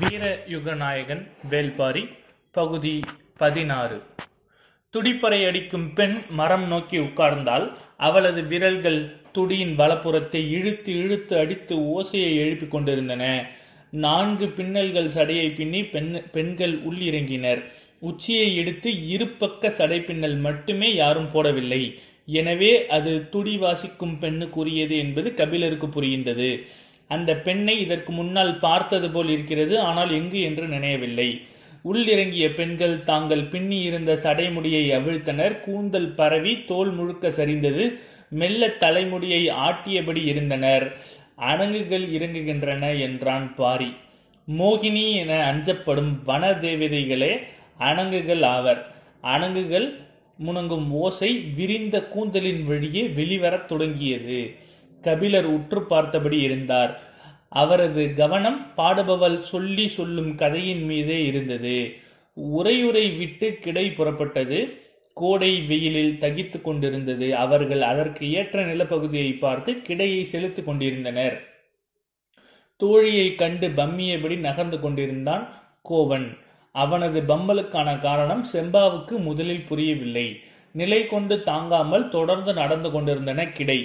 வீர 0.00 0.24
யுகநாயகன் 0.52 1.22
வேல்பாரி 1.50 2.02
பகுதி 2.54 2.92
பதினாறு. 3.40 3.96
துடிப்பறை 4.94 5.38
அடிக்கும் 5.48 5.86
பெண் 5.94 6.16
மரம் 6.38 6.66
நோக்கி 6.72 6.98
உட்கார்ந்தால் 6.98 7.66
அவளது 8.06 8.42
விரல்கள் 8.50 9.00
துடியின் 9.32 9.74
வலப்புறத்தை 9.80 10.42
இழுத்து 10.58 10.92
இழுத்து 11.02 11.34
அடித்து 11.38 11.76
ஓசையை 11.94 12.32
எழுப்பிக் 12.42 12.72
கொண்டிருந்தன. 12.74 13.24
நான்கு 14.04 14.48
பின்னல்கள் 14.58 15.10
சடையை 15.16 15.48
பின்னி 15.58 15.80
பெண் 15.94 16.12
பெண்கள் 16.32 16.76
உள்ளிறங்கினர் 16.90 17.62
உச்சியை 18.10 18.48
எடுத்து 18.56 18.90
இருபக்க 19.14 19.70
சடை 19.78 20.00
பின்னல் 20.00 20.38
மட்டுமே 20.46 20.90
யாரும் 20.94 21.30
போடவில்லை. 21.32 21.82
எனவே 22.38 22.72
அது 22.96 23.12
துடி 23.30 23.54
வாசிக்கும் 23.58 24.18
பெண்ணுக்குரியது 24.20 24.94
என்பது 25.04 25.28
கபிலருக்கு 25.34 25.88
புரிந்தது 25.88 26.50
அந்த 27.08 27.36
பெண்ணை 27.36 27.80
இதற்கு 27.80 28.12
முன்னால் 28.12 28.58
பார்த்தது 28.58 29.10
போல் 29.10 29.28
இருக்கிறது 29.28 29.80
ஆனால் 29.80 30.10
எங்கு 30.12 30.40
என்று 30.40 30.68
நினையவில்லை. 30.68 31.28
உள்ளிறங்கிய 31.84 32.54
பெண்கள் 32.54 33.04
தாங்கள் 33.04 33.44
பின்னி 33.44 33.78
இருந்த 33.82 34.18
சடைமுடியை 34.22 34.82
அவிழ்த்தனர். 34.96 35.60
கூந்தல் 35.60 36.10
பரவி 36.14 36.64
தோல் 36.64 36.92
முழுக்க 36.92 37.28
சரிந்தது. 37.28 37.84
மெல்ல 38.30 38.68
தலைமுடியை 38.68 39.48
ஆட்டியபடி 39.48 40.24
இருந்தனர். 40.26 40.86
அணங்குகள் 41.36 42.06
இறங்குகின்றன 42.08 43.00
என்றான் 43.00 43.54
பாரி. 43.54 43.90
மோகினி 44.58 45.06
என 45.12 45.32
அஞ்சப்படும் 45.52 46.12
வன 46.24 46.50
தேவதைகளே 46.50 47.32
அணங்குகள் 47.78 48.42
ஆவர். 48.42 48.80
அணங்குகள் 49.20 49.88
முணங்கும் 50.46 50.90
ஓசை 50.90 51.30
விரிந்த 51.56 51.96
கூந்தலின் 52.04 52.64
வழியே 52.64 53.04
வெளிவரத் 53.16 53.64
தொடங்கியது. 53.64 54.54
கபிலர் 55.00 55.44
உற்று 55.44 55.82
பார்த்தபடி 55.82 56.40
இருந்தார். 56.40 57.00
அவரது 57.48 58.14
கவனம் 58.14 58.72
பாடுபவள் 58.76 59.38
சொல்லி 59.38 59.88
சொல்லும் 59.88 60.34
கதையின் 60.34 60.84
மீதே 60.84 61.24
இருந்தது. 61.24 61.94
உரையுரை 62.36 63.18
விட்டு 63.18 63.54
கிடை 63.54 63.86
புறப்பட்டது. 63.90 64.58
கோடை 65.14 65.60
வெயிலில் 65.60 66.18
தகித்து 66.20 66.60
கொண்டிருந்தது. 66.60 67.36
அவர்கள் 67.36 67.82
அதற்கு 67.82 68.32
ஏற்ற 68.32 68.66
நிலப்பகுதியை 68.66 69.38
பார்த்து 69.38 69.72
கிடையை 69.72 70.22
செலுத்திக் 70.22 70.66
கொண்டிருந்தனர். 70.66 71.42
தோழியை 72.84 73.34
கண்டு 73.34 73.68
பம்மியபடி 73.68 74.36
நகர்ந்து 74.38 74.80
கொண்டிருந்தான் 74.80 75.44
கோவன். 75.82 76.38
அவனது 76.72 77.20
பம்பலுக்கான 77.20 77.98
காரணம் 77.98 78.44
செம்பாவுக்கு 78.52 79.18
முதலில் 79.18 79.64
புரியவில்லை. 79.64 80.40
நிலை 80.72 81.06
கொண்டு 81.06 81.42
தாங்காமல் 81.42 82.08
தொடர்ந்து 82.08 82.52
நடந்து 82.52 82.90
கொண்டிருந்தன 82.90 83.46
கிடை. 83.46 83.78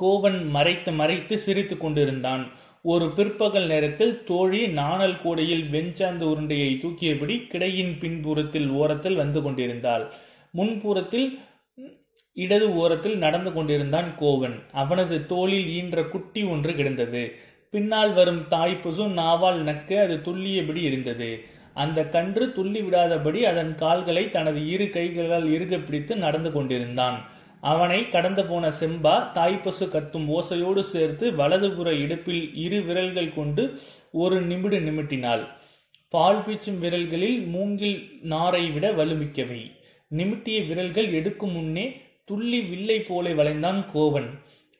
கோவன் 0.00 0.38
மறைத்து 0.48 0.92
மறைத்து 0.92 1.38
சிரித்துக் 1.38 1.80
கொண்டிருந்தான். 1.80 2.44
ஒரு 2.82 3.06
பிற்பகல் 3.10 3.66
நேரத்தில் 3.66 4.24
தோழி 4.24 4.66
நாணல் 4.68 5.20
கூடையில் 5.22 5.64
வெஞ்சாந்து 5.72 6.24
உருண்டையை 6.32 6.70
தூக்கியபடி 6.82 7.36
கிடையின் 7.52 7.98
பின்புறத்தில் 7.98 8.68
ஓரத்தில் 8.70 9.16
வந்து 9.16 9.42
கொண்டிருந்தாள். 9.42 10.04
முன்புறத்தில் 10.56 11.28
இடது 12.36 12.66
ஓரத்தில் 12.74 13.16
நடந்து 13.16 13.52
கொண்டிருந்தான் 13.52 14.08
கோவன். 14.18 14.56
அவனது 14.72 15.26
தோளில் 15.26 15.68
ஈன்ற 15.68 16.04
குட்டி 16.04 16.42
ஒன்று 16.44 16.74
கிடந்தது. 16.74 17.24
பின்னால் 17.70 18.12
வரும் 18.12 18.42
தாய் 18.48 18.80
பசு 18.82 19.04
நாவால் 19.20 19.60
நக்க 19.70 19.90
அது 20.02 20.16
துள்ளியபடி 20.26 20.82
இருந்தது 20.82 21.30
அந்த 21.74 22.00
கன்று 22.08 22.44
துள்ளி 22.52 22.80
விடாதபடி 22.80 23.40
அதன் 23.42 23.72
கால்களை 23.74 24.30
தனது 24.30 24.60
இரு 24.68 24.86
கைகளால் 24.90 25.46
இறுக 25.46 25.74
பிடித்து 25.78 26.16
நடந்து 26.16 26.52
கொண்டிருந்தான். 26.52 27.18
அவனை 27.70 27.98
கடந்து 28.08 28.42
போன 28.46 28.68
செம்பா 28.80 29.14
தாய்ப்பசு 29.36 29.84
கத்தும் 29.86 30.26
ஓசையோடு 30.36 30.82
சேர்த்து 30.92 31.26
வலதுபுற 31.30 31.88
இடுப்பில் 32.04 32.44
இரு 32.64 32.78
விரல்கள் 32.82 33.34
கொண்டு 33.34 33.62
ஒரு 34.22 34.36
நிமிடு 34.46 34.78
நிமிட்டினாள். 34.88 35.44
பால் 36.14 36.42
பீச்சும் 36.46 36.78
விரல்களில் 36.82 37.38
மூங்கில் 37.46 37.98
நாரை 38.32 38.64
விட 38.70 38.86
வலுமிக்கவை. 38.92 39.62
நிமிட்டிய 40.08 40.58
விரல்கள் 40.62 41.08
எடுக்கும் 41.12 41.50
முன்னே 41.50 41.86
துள்ளி 42.24 42.60
வில்லை 42.70 42.98
போல 43.00 43.34
வளைந்தான் 43.34 43.80
கோவன். 43.94 44.28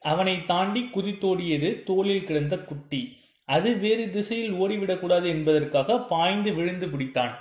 அவனை 0.03 0.37
தாண்டி 0.45 0.83
குதித்தோடியது 0.95 1.71
தோளில் 1.85 2.25
கிடந்த 2.25 2.57
குட்டி. 2.59 3.03
அது 3.49 3.71
வேறு 3.79 4.05
திசையில் 4.11 4.55
ஓடிவிடக்கூடாது 4.63 5.27
என்பதற்காக 5.35 5.99
பாய்ந்து 6.13 6.53
விழுந்து 6.55 6.87
பிடித்தான். 6.87 7.33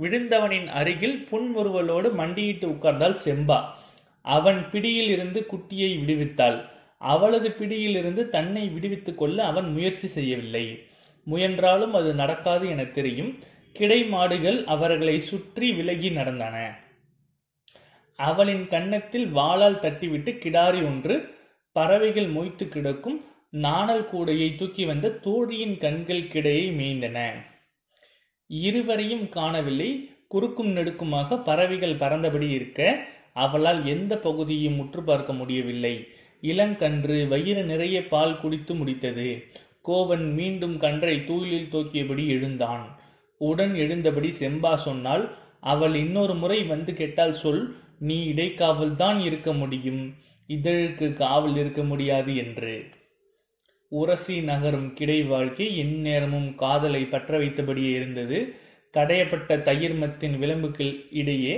விழுந்தவனின் 0.00 0.68
அருகில் 0.80 1.18
புன்முறுவலோடு 1.30 2.08
மண்டியிட்டு 2.12 2.68
உட்கார்ந்தால் 2.68 3.22
செம்பா. 3.24 3.58
அவன் 4.24 4.60
பிடியில் 4.70 5.10
இருந்து 5.10 5.40
குட்டியை 5.52 5.90
விடுவித்தாள். 5.98 6.58
அவளது 6.98 7.48
பிடியில் 7.52 7.96
இருந்து 7.96 8.22
தன்னை 8.28 8.68
விடுவித்துக் 8.68 9.18
கொள்ள 9.18 9.38
அவன் 9.44 9.68
முயற்சி 9.72 10.06
செய்யவில்லை. 10.06 10.64
முயன்றாலும் 11.26 11.94
அது 11.94 12.14
நடக்காது 12.14 12.64
என 12.68 12.84
தெரியும். 12.84 13.32
கிடை 13.72 14.04
மாடுகள் 14.04 14.58
அவர்களை 14.64 15.16
சுற்றி 15.20 15.72
விலகி 15.72 16.10
நடந்தன. 16.10 16.56
அவளின் 18.18 18.68
கன்னத்தில் 18.68 19.26
வாளால் 19.34 19.80
தட்டிவிட்டு 19.84 20.32
கிடாரி 20.44 20.80
ஒன்று 20.84 21.14
பறவைகள் 21.76 22.28
மொய்த்து 22.32 22.64
கிடக்கும் 22.68 23.18
நாணல் 23.50 24.04
கூடையை 24.12 24.48
தூக்கி 24.56 24.84
வந்த 24.84 25.08
தோழியின் 25.24 25.76
கண்கள் 25.78 26.30
கிடையை 26.34 26.66
மேய்ந்தன. 26.80 27.18
இருவரையும் 28.50 29.28
காணவில்லை. 29.28 29.90
குறுக்கும் 30.28 30.70
நெடுக்குமாக 30.76 31.42
பறவைகள் 31.42 31.96
பறந்தபடி 31.96 32.48
இருக்க 32.50 32.80
அவளால் 33.36 33.80
எந்த 33.84 34.12
பகுதியும் 34.18 34.74
முற்று 34.74 35.02
பார்க்க 35.02 35.32
முடியவில்லை. 35.32 35.94
இளங்கன்று 36.42 37.16
வயிறு 37.28 37.62
நிறைய 37.64 37.98
பால் 38.06 38.40
குடித்து 38.40 38.74
முடித்தது. 38.74 39.28
கோவன் 39.88 40.26
மீண்டும் 40.32 40.76
கன்றை 40.78 41.16
தூயிலில் 41.20 41.72
தூக்கியபடி 41.72 42.24
எழுந்தான். 42.28 42.84
உடன் 43.40 43.74
எழுந்தபடி 43.74 44.30
செம்பா 44.38 44.74
சொன்னால் 44.74 45.24
அவள் 45.60 45.94
இன்னொரு 45.94 46.34
முறை 46.34 46.62
வந்து 46.62 46.94
கேட்டால் 46.94 47.34
சொல் 47.34 47.62
நீ 47.98 48.18
இடைக்காவல் 48.26 48.94
தான் 48.94 49.18
இருக்க 49.20 49.52
முடியும். 49.52 50.02
இதழுக்கு 50.48 51.12
காவல் 51.12 51.56
இருக்க 51.56 51.82
முடியாது 51.82 52.36
என்று. 52.36 52.74
உரசி 53.92 54.36
நகரும் 54.42 54.88
கிடை 54.92 55.22
வாழ்க்கை 55.22 55.66
இந்நேரமும் 55.76 56.54
காதலை 56.54 57.02
பற்ற 57.04 57.38
வைத்தபடியே 57.38 57.92
இருந்தது. 57.94 58.38
கடையப்பட்ட 58.94 59.56
தயிர்மத்தின் 59.68 60.36
விளம்புகள் 60.38 60.92
இடையே 61.10 61.54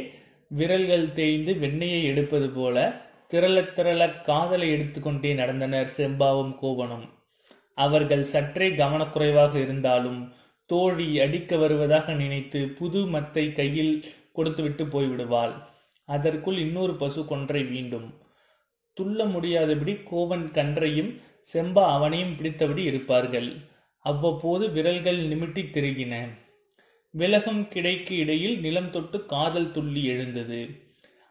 விரல்கள் 0.51 1.13
தேய்ந்து 1.13 1.53
வெண்ணெயை 1.55 2.03
எடுப்பது 2.03 2.51
போல 2.51 2.77
திரள 3.35 3.63
திரள 3.77 4.23
காதலை 4.23 4.71
எடுத்துக்கொண்டே 4.71 5.35
நடந்தனர் 5.35 5.89
செம்பாவும் 5.97 6.53
கோவனும். 6.63 7.07
அவர்கள் 7.75 8.25
சற்றே 8.25 8.69
கவனக்குறைவாக 8.69 9.55
இருந்தாலும் 9.55 10.21
தோழி 10.71 11.21
அடிக்க 11.21 11.57
வருவதாக 11.57 12.13
நினைத்து 12.13 12.69
புது 12.69 13.07
மத்தை 13.07 13.53
கையில் 13.53 14.05
கொடுத்துவிட்டு 14.33 14.85
போய்விடுவாள். 14.85 15.55
அதற்குள் 16.09 16.59
இன்னொரு 16.59 16.95
பசு 16.97 17.25
கொன்றை 17.25 17.63
வீண்டும். 17.65 18.09
துள்ள 18.97 19.31
முடியாதபடி 19.31 19.93
கோவன் 19.93 20.51
கன்றையும் 20.51 21.13
செம்பா 21.55 21.85
அவனையும் 21.87 22.37
பிடித்தபடி 22.37 22.83
இருப்பார்கள். 22.85 23.51
அவ்வப்போது 23.99 24.71
விரல்கள் 24.71 25.29
நிமிட்டி 25.29 25.63
திருகின. 25.71 26.15
விலகும் 27.17 27.63
கிடைக்கு 27.75 28.13
இடையில் 28.13 28.61
நிலம் 28.61 28.91
தொட்டு 28.91 29.27
காதல் 29.27 29.71
துள்ளி 29.71 30.05
எழுந்தது. 30.05 30.61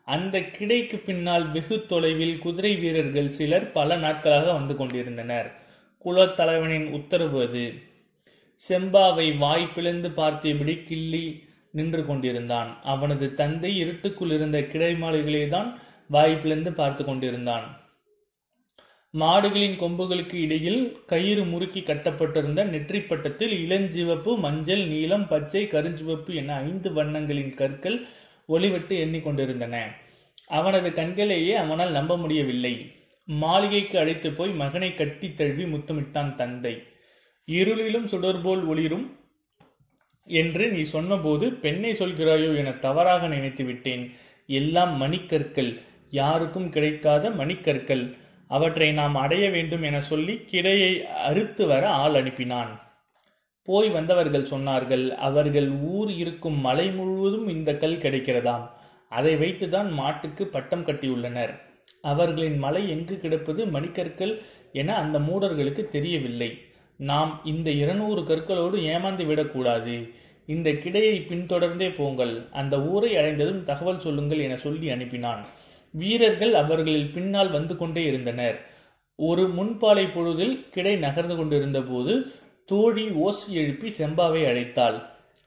அந்த 0.07 0.39
கிடைக்கு 0.39 0.97
பின்னால் 0.97 1.45
வெகு 1.51 1.85
தொலைவில் 1.85 2.39
குதிரை 2.39 2.75
வீரர்கள் 2.75 3.29
சிலர் 3.29 3.71
பல 3.71 3.97
நாட்களாக 3.97 4.53
வந்து 4.53 4.75
கொண்டிருந்தனர். 4.75 5.49
குலத்தலைவனின் 6.05 6.87
உத்தரவு 6.91 7.41
அது. 7.47 7.65
செம்பாவை 8.69 9.37
வாய் 9.37 9.67
பிளந்து 9.75 10.11
பார்த்தபடி 10.11 10.75
கிள்ளி 10.83 11.25
நின்று 11.71 12.05
கொண்டிருந்தான். 12.05 12.69
அவனது 12.83 13.33
தந்தை 13.33 13.71
இருட்டுக்குள் 13.77 14.31
இருந்த 14.31 14.59
கிடை 14.61 14.93
மாளிகளே 14.95 15.47
தான் 15.47 15.69
வாய் 16.09 16.35
பிளந்து 16.35 16.73
பார்த்து 16.73 17.03
கொண்டிருந்தான். 17.05 17.65
மாடுகளின் 19.21 19.75
கொம்புகளுக்கு 19.81 20.37
இடையில் 20.45 20.81
கயிறு 21.05 21.43
முறுக்கி 21.45 21.81
கட்டப்பட்டிருந்த 21.81 22.61
நெற்றிப்பட்டத்தில் 22.65 23.53
இளஞ்சிவப்பு 23.63 24.31
மஞ்சள் 24.37 24.83
நீலம் 24.87 25.27
பச்சை 25.27 25.61
கருஞ்சிவப்பு 25.65 26.31
என 26.33 26.55
ஐந்து 26.61 26.93
வண்ணங்களின் 26.93 27.53
கற்கள் 27.55 27.97
ஒளிவிட்டு 28.49 28.95
எண்ணிக்கொண்டிருந்தன 29.03 29.75
அவனது 30.45 30.89
கண்களையே 30.93 31.53
அவனால் 31.55 31.91
நம்ப 31.91 32.17
முடியவில்லை. 32.17 32.73
மாளிகைக்கு 33.27 33.95
அழைத்து 33.99 34.29
போய் 34.31 34.51
மகனை 34.53 34.89
கட்டி 34.93 35.27
தழுவி 35.33 35.65
முத்தமிட்டான் 35.65 36.35
தந்தை. 36.35 36.73
இருளிலும் 37.47 38.09
சுடர்போல் 38.11 38.63
ஒளிரும் 38.67 39.07
என்று 40.27 40.65
நீ 40.67 40.81
சொன்னபோது 40.95 41.45
பெண்ணை 41.63 41.91
சொல்கிறாயோ 41.91 42.51
என 42.57 42.71
தவறாக 42.85 43.27
நினைத்து 43.27 43.63
விட்டேன் 43.63 44.03
எல்லாம் 44.49 44.93
மணிக்கற்கள். 44.97 45.71
யாருக்கும் 46.09 46.69
கிடைக்காத 46.69 47.29
மணிக்கற்கள். 47.29 48.05
அவற்றை 48.47 48.91
நாம் 48.91 49.15
அடைய 49.15 49.49
வேண்டும் 49.49 49.81
என 49.81 50.01
சொல்லி 50.01 50.33
கிடையை 50.33 51.03
அறுத்து 51.03 51.67
வர 51.67 51.89
ஆள் 51.89 52.11
அனுப்பினான். 52.11 52.81
போய் 53.63 53.89
வந்தவர்கள் 53.89 54.43
சொன்னார்கள் 54.43 55.09
அவர்கள் 55.09 55.69
ஊர் 55.69 56.11
இருக்கும் 56.11 56.59
மலை 56.59 56.91
முழுவதும் 56.91 57.47
இந்த 57.47 57.77
கல் 57.77 57.97
கிடைக்கிறதாம். 57.97 58.69
அதை 59.09 59.35
வைத்துதான் 59.35 59.91
மாட்டுக்கு 59.91 60.47
பட்டம் 60.47 60.85
கட்டியுள்ளனர். 60.85 61.61
அவர்களின் 62.01 62.57
மலை 62.57 62.89
எங்கு 62.89 63.19
கிடப்பது 63.19 63.65
மணிக்கற்கள் 63.65 64.41
என 64.71 64.95
அந்த 64.95 65.19
மூடர்களுக்கு 65.19 65.87
தெரியவில்லை. 65.87 66.61
நாம் 66.97 67.41
இந்த 67.43 67.71
இருநூறு 67.71 68.21
கற்களோடு 68.21 68.77
ஏமாந்து 68.77 69.25
விடக்கூடாது. 69.25 70.09
இந்த 70.45 70.69
கிடையை 70.69 71.15
பின்தொடர்ந்தே 71.27 71.95
போங்கள். 71.95 72.45
அந்த 72.51 72.81
ஊரை 72.81 73.17
அடைந்ததும் 73.17 73.63
தகவல் 73.63 73.99
சொல்லுங்கள் 73.99 74.39
என 74.39 74.55
சொல்லி 74.55 74.89
அனுப்பினான். 74.89 75.45
வீரர்கள் 75.99 76.53
அவர்களில் 76.53 77.11
பின்னால் 77.15 77.51
வந்து 77.51 77.75
கொண்டே 77.77 78.03
இருந்தனர். 78.05 78.57
ஒரு 79.19 79.43
முன்பாலை 79.57 80.05
பொழுதில் 80.13 80.55
கிடை 80.69 80.93
நகர்ந்து 80.95 81.35
கொண்டிருந்த 81.35 81.79
போது 81.81 82.13
தோழி 82.69 83.05
ஓசி 83.25 83.49
எழுப்பி 83.61 83.89
செம்பாவை 83.97 84.41
அழைத்தாள். 84.51 84.97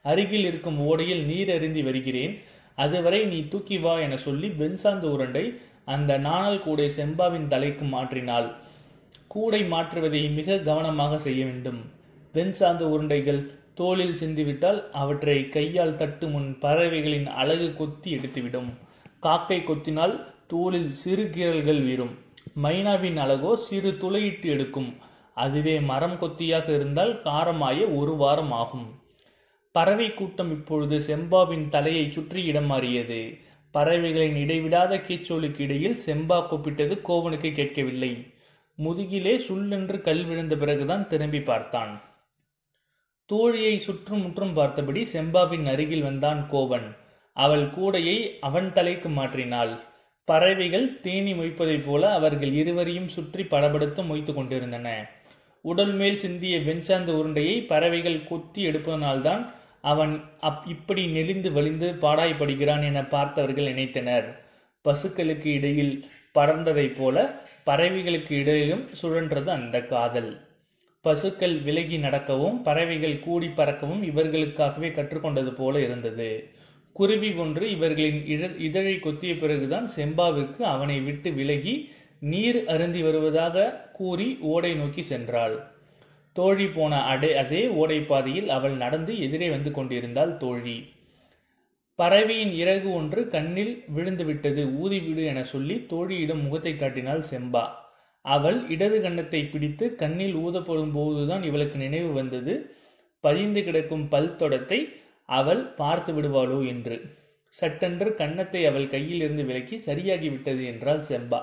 அருகில் 0.05 0.47
இருக்கும் 0.51 0.79
ஓடையில் 0.89 1.25
நீர் 1.31 1.51
அருந்தி 1.57 1.83
வருகிறேன். 1.83 2.35
அதுவரை 2.75 3.21
நீ 3.25 3.39
தூக்கி 3.49 3.79
வா 3.79 3.95
என 3.99 4.17
சொல்லி 4.17 4.49
வெண்சாந்து 4.61 5.07
உருண்டை 5.15 5.45
அந்த 5.95 6.13
நாணல் 6.19 6.63
கூடை 6.63 6.89
செம்பாவின் 6.97 7.47
தலைக்கு 7.49 7.85
மாற்றினாள். 7.85 8.49
கூடை 9.35 9.61
மாற்றுவதை 9.73 10.23
மிக 10.35 10.59
கவனமாக 10.59 11.19
செய்ய 11.19 11.41
வேண்டும். 11.45 11.81
வெண்சாந்து 12.35 12.85
உருண்டைகள் 12.95 13.41
தோளில் 13.75 14.19
சிந்திவிட்டால் 14.21 14.81
அவற்றை 14.93 15.39
கையால் 15.49 15.97
தட்டு 15.97 16.27
முன் 16.27 16.49
பறவைகளின் 16.61 17.29
அழகு 17.41 17.69
கொத்தி 17.77 18.11
எடுத்துவிடும். 18.17 18.71
காக்கை 19.21 19.59
கொத்தினால் 19.61 20.15
தோளில் 20.51 20.93
சிறு 20.93 21.25
கீரல்கள் 21.35 21.81
வீரும் 21.85 22.13
மைனாவின் 22.63 23.17
அழகோ 23.17 23.57
சிறு 23.57 23.91
துளையிட்டு 23.91 24.45
எடுக்கும். 24.45 24.89
அதுவே 25.35 25.75
மரம் 25.81 26.15
கொத்தியாக 26.21 26.69
இருந்தால் 26.75 27.13
காரமாய 27.25 27.79
ஒரு 27.97 28.15
வாரம் 28.17 28.53
ஆகும். 28.53 28.87
பறவை 29.75 30.15
கூட்டம் 30.15 30.51
இப்பொழுது 30.51 30.97
செம்பாவின் 30.99 31.67
தலையை 31.69 32.11
சுற்றி 32.11 32.45
இடம் 32.45 32.65
மாறியது. 32.65 33.21
பறவைகளின் 33.71 34.37
இடைவிடாத 34.37 34.97
கீச்சோலுக்கு 34.97 35.61
இடையில் 35.61 35.99
செம்பா 36.07 36.39
கூப்பிட்டது 36.51 36.97
கோவனுக்கு 37.09 37.51
கேட்கவில்லை. 37.53 38.13
முதுகிலே 38.79 39.35
சுள்ளென்று 39.39 40.01
கல் 40.01 40.25
விழுந்த 40.25 40.57
பிறகுதான் 40.57 41.07
திரும்பி 41.07 41.41
பார்த்தான். 41.41 41.93
தோழியை 43.31 43.77
சுற்றும் 43.77 44.23
முற்றும் 44.23 44.55
பார்த்தபடி 44.55 45.03
செம்பாவின் 45.13 45.67
அருகில் 45.67 46.03
வந்தான் 46.03 46.49
கோவன். 46.51 46.89
அவள் 47.37 47.67
கூடையை 47.77 48.17
அவன் 48.41 48.73
தலைக்கு 48.73 49.09
மாற்றினாள். 49.09 49.75
பறவைகள் 50.31 50.87
தேனி 51.01 51.33
மொய்ப்பதைப் 51.33 51.87
போல 51.87 52.03
அவர்கள் 52.13 52.53
இருவரையும் 52.53 53.09
சுற்றி 53.09 53.43
படபடுத்து 53.43 54.03
மொய்த்து 54.09 54.33
கொண்டிருந்தன. 54.35 54.89
உடல் 55.65 55.95
மேல் 56.01 56.19
சிந்திய 56.25 56.57
வெண்சாந்த 56.59 57.11
உருண்டையை 57.21 57.57
பறவைகள் 57.67 58.27
கொத்தி 58.31 58.61
எடுப்பதனால்தான் 58.67 59.43
அவன் 59.93 60.15
அப் 60.41 60.65
இப்படி 60.69 61.03
நெளிந்து 61.07 61.51
வலிந்து 61.53 61.89
பாடாய்படுகிறான் 62.03 62.85
என 62.85 63.05
பார்த்தவர்கள் 63.15 63.71
நினைத்தனர். 63.73 64.29
பசுக்களுக்கு 64.85 65.49
இடையில் 65.59 65.95
பறந்ததைப் 66.35 66.97
போல 66.99 67.17
பறவைகளுக்கு 67.67 68.33
இடையிலும் 68.43 68.85
சுழன்றது 69.01 69.51
அந்த 69.57 69.79
காதல். 69.95 70.31
பசுக்கள் 71.05 71.57
விலகி 71.67 71.99
நடக்கவும் 71.99 72.57
பறவைகள் 72.63 73.21
கூடி 73.21 73.49
பறக்கவும் 73.57 74.03
இவர்களுக்காகவே 74.11 74.89
கற்றுக்கொண்டது 74.95 75.53
போல 75.61 75.81
இருந்தது. 75.81 76.31
குருவி 76.97 77.31
ஒன்று 77.43 77.65
இவர்களின் 77.71 78.21
இதழை 78.67 78.95
கொத்திய 78.99 79.33
பிறகுதான் 79.39 79.87
செம்பாவிற்கு 79.97 80.63
அவனை 80.73 80.97
விட்டு 81.01 81.31
விலகி 81.33 81.75
நீர் 82.33 82.59
அருந்தி 82.65 83.01
வருவதாக 83.03 83.67
கூறி 83.99 84.29
ஓடை 84.53 84.73
நோக்கி 84.75 85.03
சென்றாள். 85.11 85.57
தோழி 86.37 86.67
போன 86.69 86.95
அடை 87.05 87.31
அதே 87.37 87.63
ஓடை 87.81 87.99
பாதையில் 88.01 88.49
அவள் 88.49 88.77
நடந்து 88.77 89.13
எதிரே 89.27 89.49
வந்து 89.51 89.71
கொண்டிருந்தாள் 89.71 90.33
தோழி. 90.37 90.77
பறவையின் 91.99 92.53
இறகு 92.53 92.89
ஒன்று 92.93 93.21
கண்ணில் 93.29 93.73
விழுந்து 93.95 94.25
விட்டது 94.25 94.65
ஊதிவிடு 94.83 95.23
என 95.25 95.41
சொல்லி 95.43 95.77
தோழியிடம் 95.93 96.43
முகத்தை 96.43 96.75
காட்டினாள் 96.77 97.25
செம்பா. 97.31 97.65
அவள் 98.25 98.59
இடது 98.69 98.99
கன்னத்தை 99.01 99.41
பிடித்து 99.45 99.87
கண்ணில் 99.95 100.37
ஊதப்படும் 100.37 100.95
போதுதான் 100.99 101.43
இவளுக்கு 101.43 101.79
நினைவு 101.79 102.11
வந்தது. 102.13 102.55
பதிந்து 103.25 103.61
கிடக்கும் 103.65 104.05
பல் 104.09 104.37
தொடத்தை 104.37 104.81
அவள் 105.29 105.63
பார்த்து 105.81 106.11
விடுவாளோ 106.17 106.59
என்று. 106.73 106.97
சட்டென்று 107.55 108.09
கன்னத்தை 108.21 108.63
அவள் 108.71 108.87
கையிலிருந்து 108.95 109.45
விலக்கி 109.49 109.77
சரியாகி 109.87 110.29
விட்டது 110.31 110.63
என்றாள் 110.73 111.03
செம்பா. 111.11 111.41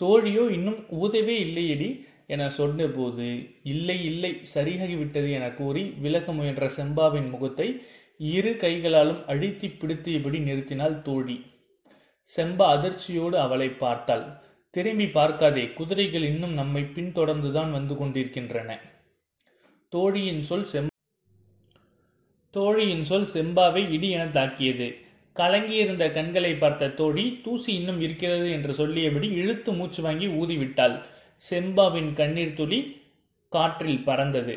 தோழியோ 0.00 0.44
இன்னும் 0.56 0.80
ஊதவே 1.00 1.36
இல்லையடி 1.46 1.88
என 2.34 2.42
சொன்னபோது 2.58 3.28
இல்லை 3.72 3.96
இல்லை 4.10 4.30
சரியாகிவிட்டது 4.54 5.30
என 5.38 5.46
கூறி 5.52 5.82
விலக 6.04 6.32
முயன்ற 6.32 6.66
செம்பாவின் 6.76 7.30
முகத்தை 7.32 7.68
இரு 8.34 8.52
கைகளாலும் 8.62 9.20
அழுத்தி 9.32 9.68
பிடித்தியபடி 9.80 10.38
நிறுத்தினாள் 10.48 10.96
தோழி. 11.06 11.36
செம்பா 12.32 12.66
அதிர்ச்சியோடு 12.74 13.36
அவளை 13.44 13.68
பார்த்தாள். 13.82 14.24
திரும்பி 14.74 15.06
பார்க்காதே 15.16 15.64
குதிரைகள் 15.78 16.26
இன்னும் 16.32 16.54
நம்மை 16.60 16.82
பின்தொடர்ந்துதான் 16.96 17.72
வந்து 17.78 17.96
கொண்டிருக்கின்றன. 18.00 18.70
தோழியின் 19.92 20.42
சொல் 20.50 20.68
செம் 20.72 20.89
தோழியின் 22.54 23.04
சொல் 23.04 23.28
செம்பாவை 23.34 23.82
இடி 23.90 24.08
என 24.10 24.24
தாக்கியது. 24.26 24.88
கலங்கியிருந்த 25.36 26.04
கண்களை 26.12 26.52
பார்த்த 26.54 26.88
தோழி 27.00 27.24
தூசி 27.44 27.70
இன்னும் 27.74 28.00
இருக்கிறது 28.00 28.48
என்று 28.50 28.72
சொல்லியபடி 28.74 29.28
இழுத்து 29.32 29.72
மூச்சு 29.72 30.00
வாங்கி 30.02 30.26
ஊதிவிட்டாள். 30.40 30.96
செம்பாவின் 31.50 32.10
கண்ணீர் 32.12 32.54
துளி 32.54 32.80
காற்றில் 33.48 34.02
பறந்தது. 34.08 34.54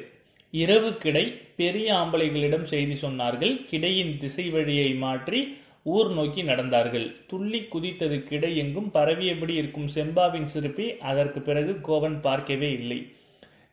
இரவு 0.54 0.90
கிடை 0.98 1.26
பெரிய 1.56 1.88
ஆம்பளைகளிடம் 1.94 2.66
செய்தி 2.74 2.96
சொன்னார்கள். 3.08 3.54
கிடையின் 3.72 4.18
திசை 4.18 4.50
வழியை 4.50 4.90
மாற்றி 4.96 5.40
ஊர் 5.84 6.12
நோக்கி 6.12 6.42
நடந்தார்கள். 6.44 7.08
துள்ளி 7.28 7.62
குதித்தது 7.74 8.18
கிடை 8.24 8.52
எங்கும் 8.56 8.92
பரவியபடி 8.92 9.54
இருக்கும் 9.54 9.90
செம்பாவின் 9.96 10.50
சிரிப்பை 10.54 10.88
அதற்கு 11.12 11.42
பிறகு 11.42 11.74
கோவன் 11.88 12.18
பார்க்கவே 12.22 12.72
இல்லை. 12.72 13.00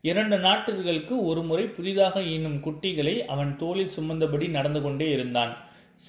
இரண்டு 0.09 0.37
நாட்டுகளுக்கு 0.45 1.15
ஒரு 1.31 1.41
முறை 1.49 1.65
புதிதாக 1.77 2.23
ஈனும் 2.35 2.59
குட்டிகளை 2.67 3.15
அவன் 3.33 3.51
தோளில் 3.63 3.95
சுமந்தபடி 3.97 4.47
நடந்து 4.49 4.81
கொண்டே 4.83 5.09
இருந்தான். 5.17 5.53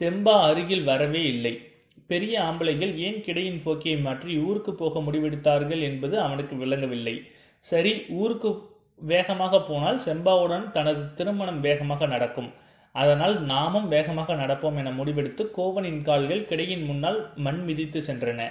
செம்பா 0.02 0.36
அருகில் 0.50 0.86
வரவே 0.90 1.24
இல்லை. 1.34 1.54
பெரிய 2.12 2.34
ஆம்பளைகள் 2.42 2.94
ஏன் 3.08 3.20
கிடையின் 3.26 3.62
போக்கியை 3.66 3.98
மாற்றி 4.02 4.34
ஊருக்கு 4.48 4.72
போக 4.74 5.00
முடிவெடுத்தார்கள் 5.00 5.82
என்பது 5.90 6.16
அவனுக்கு 6.20 6.56
விளங்கவில்லை. 6.56 7.16
சரி 7.66 7.94
ஊருக்கு 8.22 8.50
வேகமாக 9.12 9.60
போனால் 9.70 10.00
செம்பாவுடன் 10.08 10.66
தனது 10.72 11.04
திருமணம் 11.20 11.62
வேகமாக 11.68 12.08
நடக்கும். 12.16 12.50
அதனால் 12.96 13.36
நாமும் 13.52 13.88
வேகமாக 13.88 14.34
நடப்போம் 14.34 14.78
என 14.80 14.90
முடிவெடுத்து 14.92 15.44
கோவனின் 15.58 16.02
கால்கள் 16.08 16.48
கிடையின் 16.50 16.86
முன்னால் 16.90 17.20
மண் 17.46 17.62
மிதித்து 17.68 18.00
சென்றன. 18.08 18.42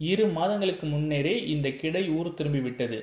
இரு 0.00 0.26
மாதங்களுக்கு 0.36 0.86
முன்னரே 0.86 1.34
இந்த 1.54 1.68
கிடை 1.82 2.04
ஊர் 2.18 2.36
திரும்பிவிட்டது. 2.38 3.00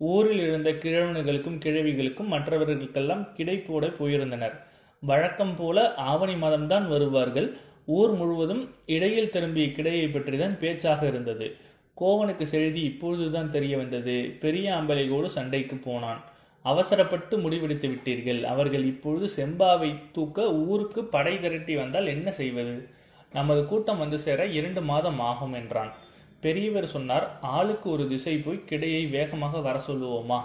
ஊரில் 0.00 0.38
இருந்த 0.38 0.70
கிழவனுகளுக்கும் 0.70 1.58
கிழவிகளுக்கும் 1.64 2.32
மற்றவர்களுக்கெல்லாம் 2.32 3.24
கிடை 3.34 3.56
போட 3.56 3.86
போயிருந்தனர். 3.86 4.54
வழக்கம் 5.02 5.56
போல 5.56 5.94
ஆவணி 5.94 6.34
மாதம்தான் 6.34 6.88
வருவார்கள். 6.88 7.48
ஊர் 7.86 8.10
முழுவதும் 8.10 8.70
இடையில் 8.86 9.28
திரும்பிய 9.28 9.66
கிடையை 9.66 10.06
பற்றிதான் 10.08 10.58
பேச்சாக 10.58 11.06
இருந்தது. 11.06 11.56
கோவனுக்கு 12.00 12.42
செய்தி 12.42 12.80
இப்பொழுதுதான் 12.80 13.50
தெரிய 13.50 13.76
வந்தது. 13.76 14.36
பெரிய 14.40 14.72
அம்பலையோடு 14.72 15.26
சண்டைக்கு 15.26 15.76
போனான். 15.76 16.20
அவசரப்பட்டு 16.62 17.38
முடிவெடுத்து 17.38 17.88
விட்டீர்கள். 17.88 18.42
அவர்கள் 18.42 18.84
இப்பொழுது 18.84 19.28
செம்பாவை 19.36 19.94
தூக்க 20.12 20.54
ஊருக்கு 20.54 21.04
படை 21.04 21.40
திரட்டி 21.40 21.76
வந்தால் 21.76 22.06
என்ன 22.06 22.30
செய்வது? 22.30 22.88
நமது 23.32 23.66
கூட்டம் 23.66 23.98
வந்து 23.98 24.18
சேர 24.18 24.46
இரண்டு 24.46 24.82
மாதம் 24.82 25.20
ஆகும் 25.20 25.52
என்றான். 25.52 25.92
பெரியவர் 26.40 26.86
சொன்னார் 26.86 27.26
ஆளுக்கு 27.40 27.90
ஒரு 27.90 28.08
திசை 28.08 28.36
போய் 28.36 28.66
கிடையை 28.70 29.02
வேகமாக 29.10 29.60
வர 29.60 29.80
சொல்லுவோமா? 29.86 30.38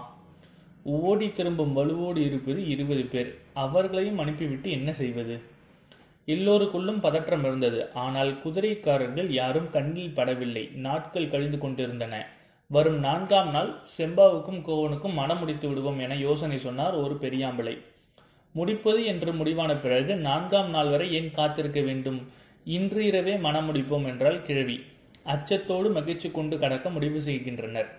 ஓடி 0.84 1.28
திரும்பும் 1.32 1.74
வலுவோடு 1.74 2.20
இருப்பது 2.26 2.68
இருபது 2.68 3.04
பேர். 3.04 3.30
அவர்களையும் 3.54 4.18
அனுப்பிவிட்டு 4.18 4.70
என்ன 4.72 4.94
செய்வது? 4.94 5.36
எல்லோருக்குள்ளும் 6.28 7.00
பதற்றம் 7.00 7.44
இருந்தது. 7.44 7.80
ஆனால் 7.94 8.32
குதிரைக்காரர்கள் 8.44 9.30
யாரும் 9.30 9.70
கண்ணில் 9.70 10.16
படவில்லை. 10.16 10.64
நாட்கள் 10.78 11.30
கழிந்து 11.30 11.58
கொண்டிருந்தன. 11.58 12.28
வரும் 12.68 13.00
நான்காம் 13.00 13.52
நாள் 13.52 13.72
செம்பாவுக்கும் 13.98 14.62
கோவனுக்கும் 14.68 15.14
மனம் 15.14 15.40
முடித்து 15.40 15.68
விடுவோம் 15.68 16.00
என 16.00 16.16
யோசனை 16.16 16.58
சொன்னார் 16.58 16.94
ஒரு 16.94 17.18
பெரியாம்பளை 17.22 17.76
முடிப்பது 18.56 19.06
என்று 19.06 19.34
முடிவான 19.34 19.72
பிறகு 19.76 20.16
நான்காம் 20.16 20.70
நாள் 20.70 20.90
வரை 20.90 21.08
ஏன் 21.12 21.32
காத்திருக்க 21.32 21.82
வேண்டும்? 21.82 22.20
இன்று 22.66 23.06
இரவே 23.06 23.36
மனம் 23.38 23.68
முடிப்போம் 23.70 24.06
என்றால் 24.06 24.40
கிழவி. 24.42 24.78
அச்சத்தோடு 25.26 25.90
மகிழ்ச்சி 25.92 26.32
கொண்டு 26.32 26.60
கடக்க 26.60 26.90
முடிவு 26.90 27.22
செய்கின்றனர். 27.22 27.90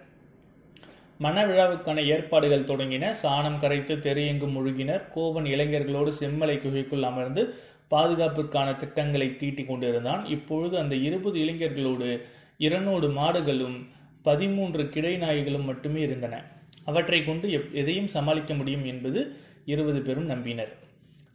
மன 1.19 1.47
விழாவுக்கான 1.47 2.07
ஏற்பாடுகள் 2.07 2.65
தொடங்கின. 2.65 3.15
சாணம் 3.23 3.61
கரைத்து 3.61 3.99
தெரு 3.99 4.27
எங்கும் 4.27 4.57
முழுகினர். 4.57 5.03
கோவன் 5.15 5.47
இளைஞர்களோடு 5.55 6.13
செம்மலை 6.21 6.61
குகைக்குள் 6.61 7.03
அமர்ந்து 7.03 7.55
பாதுகாப்பிற்கான 7.91 8.77
திட்டங்களை 8.77 9.37
தீட்டிக் 9.37 9.69
கொண்டிருந்தான். 9.69 10.27
இப்பொழுது 10.27 10.79
அந்த 10.79 10.95
இருபது 10.95 11.39
இளைஞர்களோடு 11.41 12.21
இருநூறு 12.59 13.09
மாடுகளும் 13.09 13.77
பதிமூன்று 14.23 14.89
கிடை 14.89 15.17
நாய்களும் 15.17 15.65
மட்டுமே 15.65 16.01
இருந்தன. 16.01 16.45
அவற்றை 16.85 17.25
கொண்டு 17.25 17.53
எப் 17.53 17.71
எதையும் 17.73 18.07
சமாளிக்க 18.07 18.55
முடியும் 18.55 18.85
என்பது 18.85 19.21
இருபது 19.65 20.01
பேரும் 20.01 20.31
நம்பினர். 20.31 20.73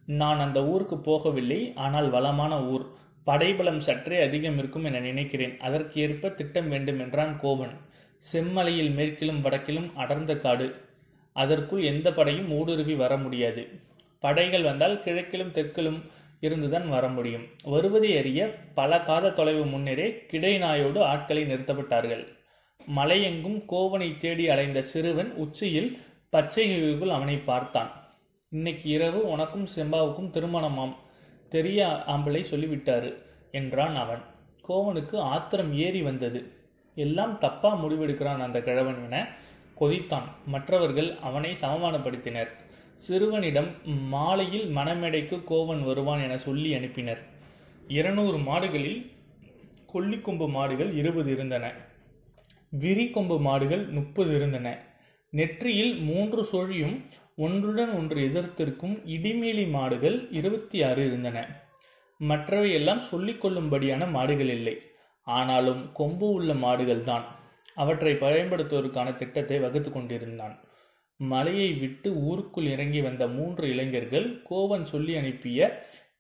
நான் 0.05 0.39
அந்த 0.39 0.65
ஊருக்கு 0.65 0.95
போகவில்லை. 0.95 1.59
ஆனால் 1.75 2.09
வளமான 2.09 2.63
ஊர். 2.63 2.85
படைபலம் 3.23 3.79
சற்றே 3.79 4.21
அதிகம் 4.21 4.57
இருக்கும் 4.57 4.83
என 4.83 4.99
நினைக்கிறேன். 4.99 5.59
அதற்கு 5.59 6.01
ஏற்ப 6.01 6.29
திட்டம் 6.29 6.69
வேண்டும் 6.69 6.99
என்றான் 6.99 7.39
கோவன். 7.41 7.73
செம்மலையில் 8.33 8.93
மேற்கிலும் 8.93 9.41
வடக்கிலும் 9.41 9.91
அடர்ந்த 9.95 10.37
காடு. 10.37 10.75
அதற்குள் 11.33 11.83
எந்த 11.83 12.13
படையும் 12.13 12.51
ஊடுருவி 12.51 12.95
வர 12.95 13.17
முடியாது. 13.17 13.79
படைகள் 14.19 14.63
வந்தால் 14.63 15.01
கிழக்கிலும் 15.05 15.51
தெற்கிலும் 15.51 16.01
இருந்துதான் 16.39 16.89
வர 16.89 17.07
முடியும். 17.07 17.45
வருவதை 17.63 18.17
அறிய 18.17 18.55
பல 18.73 18.99
காத 18.99 19.29
தொலைவு 19.29 19.65
முன்னரே 19.65 20.25
கிடைநாயோடு 20.31 20.99
ஆட்களை 20.99 21.43
நிறுத்தப்பட்டார்கள். 21.43 22.27
மலையெங்கும் 22.95 23.63
கோவனை 23.69 24.17
தேடி 24.17 24.49
அலைந்த 24.49 24.81
சிறுவன் 24.81 25.31
உச்சியில் 25.31 25.99
பச்சை 26.29 26.97
அவனை 27.09 27.37
பார்த்தான். 27.37 27.91
இன்னைக்கு 28.49 28.89
இரவு 28.89 29.29
உனக்கும் 29.29 29.67
செம்பாவுக்கும் 29.75 30.29
திருமணமாம். 30.29 30.95
தெரிய 31.51 31.79
ஆம்பளை 32.07 32.41
சொல்லிவிட்டாரு 32.51 33.09
என்றான் 33.51 33.95
அவன். 33.95 34.23
கோவனுக்கு 34.67 35.15
ஆத்திரம் 35.33 35.71
ஏறி 35.85 36.01
வந்தது. 36.01 36.39
எல்லாம் 36.95 37.37
தப்பா 37.37 37.69
முடிவெடுக்கிறான் 37.83 38.43
அந்த 38.47 38.59
கிழவன் 38.61 38.99
என 39.03 39.27
கொதித்தான். 39.79 40.27
மற்றவர்கள் 40.45 41.09
அவனை 41.21 41.51
சமமானப்படுத்தினர். 41.61 42.51
சிறுவனிடம் 42.95 43.69
மாலையில் 43.85 44.67
மணமேடைக்கு 44.75 45.37
கோவன் 45.43 45.83
வருவான் 45.85 46.23
என 46.23 46.37
சொல்லி 46.37 46.73
அனுப்பினர். 46.73 47.21
இருநூறு 47.87 48.37
மாடுகளில் 48.37 48.99
கொல்லிக்கொம்பு 49.93 50.47
மாடுகள் 50.49 50.91
இருபது 50.95 51.31
இருந்தன. 51.31 51.65
விரிகொம்பு 52.79 53.39
மாடுகள் 53.39 53.83
முப்பது 53.89 54.35
இருந்தன. 54.35 54.67
நெற்றியில் 55.33 55.93
மூன்று 56.09 56.41
சொழியும் 56.45 56.97
ஒன்றுடன் 57.43 57.91
ஒன்று 57.99 58.19
எதிர்த்திருக்கும் 58.29 58.95
இடிமேலி 59.15 59.65
மாடுகள் 59.69 60.17
இருபத்தி 60.31 60.77
ஆறு 60.83 61.01
இருந்தன. 61.05 61.37
மற்றவை 62.19 62.71
எல்லாம் 62.71 63.03
கொள்ளும்படியான 63.43 64.09
மாடுகள் 64.09 64.51
இல்லை. 64.57 64.75
ஆனாலும் 65.27 65.81
கொம்பு 65.93 66.27
உள்ள 66.29 66.53
மாடுகள் 66.53 67.03
தான். 67.03 67.25
அவற்றை 67.75 68.13
பயன்படுத்துவதற்கான 68.13 69.09
திட்டத்தை 69.15 69.57
வகுத்து 69.59 69.91
கொண்டிருந்தான். 69.91 70.55
மலையை 71.19 71.69
விட்டு 71.73 72.09
ஊருக்குள் 72.27 72.65
இறங்கி 72.65 73.01
வந்த 73.01 73.23
மூன்று 73.27 73.65
இளைஞர்கள் 73.69 74.27
கோவன் 74.49 74.85
சொல்லி 74.85 75.15
அனுப்பிய 75.15 75.59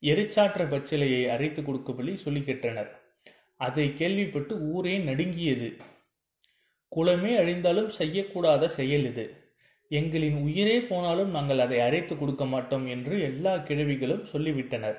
எரிச்சாற்ற 0.03 0.61
பச்சிலையை 0.73 1.21
அரைத்து 1.29 1.61
கொடுக்கும்படி 1.63 2.13
சொல்லி 2.15 2.39
கேட்டனர். 2.39 2.91
அதை 3.55 3.85
கேள்விப்பட்டு 3.93 4.53
ஊரே 4.73 4.97
நடுங்கியது. 5.09 5.69
குலமே 6.91 7.33
அழிந்தாலும் 7.37 7.91
செய்யக்கூடாத 7.99 8.65
செயல் 8.79 9.05
இது. 9.05 9.25
எங்களின் 9.91 10.37
உயிரே 10.41 10.81
போனாலும் 10.81 11.31
நாங்கள் 11.31 11.59
அதை 11.59 11.79
அரைத்து 11.79 12.17
கொடுக்க 12.17 12.45
மாட்டோம் 12.45 12.87
என்று 12.87 13.21
எல்லா 13.21 13.55
கிழவிகளும் 13.55 14.25
சொல்லிவிட்டனர். 14.33 14.95